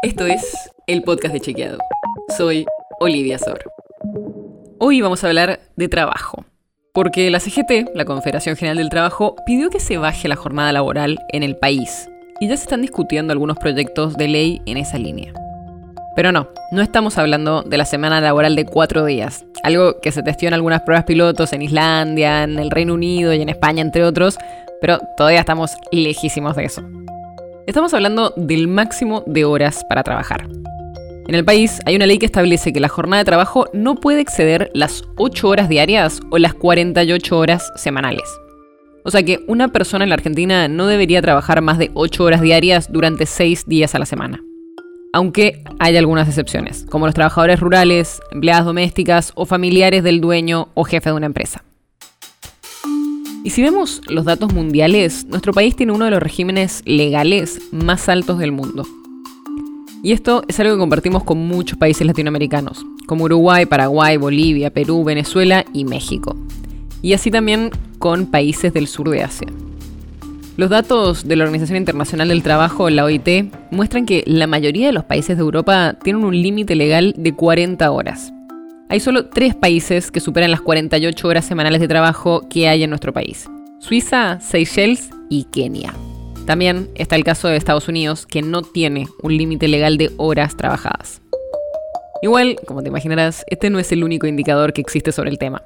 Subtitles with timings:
[0.00, 1.78] Esto es el podcast de Chequeado.
[2.36, 2.66] Soy
[3.00, 3.64] Olivia Sor.
[4.78, 6.44] Hoy vamos a hablar de trabajo.
[6.94, 11.18] Porque la CGT, la Confederación General del Trabajo, pidió que se baje la jornada laboral
[11.30, 12.08] en el país.
[12.38, 15.34] Y ya se están discutiendo algunos proyectos de ley en esa línea.
[16.14, 20.22] Pero no, no estamos hablando de la semana laboral de cuatro días, algo que se
[20.22, 24.04] testió en algunas pruebas pilotos en Islandia, en el Reino Unido y en España, entre
[24.04, 24.38] otros,
[24.80, 26.82] pero todavía estamos lejísimos de eso.
[27.68, 30.48] Estamos hablando del máximo de horas para trabajar.
[31.26, 34.22] En el país hay una ley que establece que la jornada de trabajo no puede
[34.22, 38.24] exceder las 8 horas diarias o las 48 horas semanales.
[39.04, 42.40] O sea que una persona en la Argentina no debería trabajar más de 8 horas
[42.40, 44.42] diarias durante 6 días a la semana.
[45.12, 50.84] Aunque hay algunas excepciones, como los trabajadores rurales, empleadas domésticas o familiares del dueño o
[50.84, 51.64] jefe de una empresa.
[53.44, 58.08] Y si vemos los datos mundiales, nuestro país tiene uno de los regímenes legales más
[58.08, 58.84] altos del mundo.
[60.02, 65.04] Y esto es algo que compartimos con muchos países latinoamericanos, como Uruguay, Paraguay, Bolivia, Perú,
[65.04, 66.36] Venezuela y México.
[67.02, 69.48] Y así también con países del sur de Asia.
[70.56, 74.92] Los datos de la Organización Internacional del Trabajo, la OIT, muestran que la mayoría de
[74.92, 78.32] los países de Europa tienen un límite legal de 40 horas.
[78.90, 82.90] Hay solo tres países que superan las 48 horas semanales de trabajo que hay en
[82.90, 83.46] nuestro país.
[83.80, 85.92] Suiza, Seychelles y Kenia.
[86.46, 90.56] También está el caso de Estados Unidos, que no tiene un límite legal de horas
[90.56, 91.20] trabajadas.
[92.22, 95.62] Igual, como te imaginarás, este no es el único indicador que existe sobre el tema.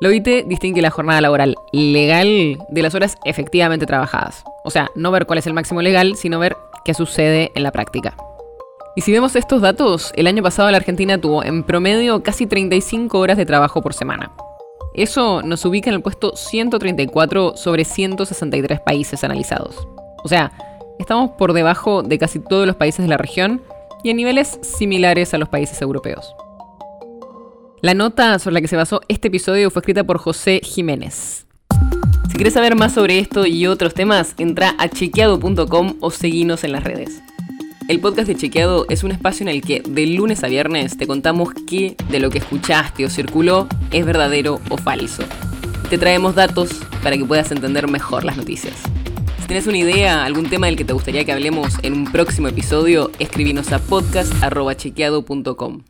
[0.00, 4.42] La OIT distingue la jornada laboral legal de las horas efectivamente trabajadas.
[4.64, 7.70] O sea, no ver cuál es el máximo legal, sino ver qué sucede en la
[7.70, 8.16] práctica.
[9.00, 13.18] Y si vemos estos datos, el año pasado la Argentina tuvo en promedio casi 35
[13.18, 14.30] horas de trabajo por semana.
[14.92, 19.88] Eso nos ubica en el puesto 134 sobre 163 países analizados.
[20.22, 20.52] O sea,
[20.98, 23.62] estamos por debajo de casi todos los países de la región
[24.04, 26.34] y a niveles similares a los países europeos.
[27.80, 31.46] La nota sobre la que se basó este episodio fue escrita por José Jiménez.
[32.28, 36.72] Si quieres saber más sobre esto y otros temas, entra a chequeado.com o seguinos en
[36.72, 37.22] las redes.
[37.90, 41.08] El podcast de Chequeado es un espacio en el que de lunes a viernes te
[41.08, 45.24] contamos qué de lo que escuchaste o circuló es verdadero o falso.
[45.88, 46.70] Te traemos datos
[47.02, 48.76] para que puedas entender mejor las noticias.
[49.40, 52.46] Si tienes una idea, algún tema del que te gustaría que hablemos en un próximo
[52.46, 55.82] episodio, escribinos a podcast.chequeado.com.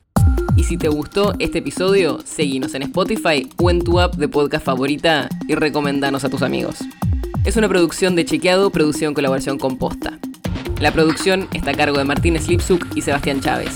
[0.57, 4.65] Y si te gustó este episodio, seguinos en Spotify o en tu app de podcast
[4.65, 6.79] favorita y recomendanos a tus amigos.
[7.45, 10.19] Es una producción de Chequeado, producción en colaboración con Posta.
[10.81, 13.75] La producción está a cargo de Martínez Lipsuk y Sebastián Chávez.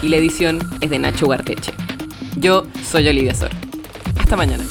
[0.00, 1.72] Y la edición es de Nacho Garteche.
[2.36, 3.50] Yo soy Olivia Sor.
[4.16, 4.64] Hasta mañana.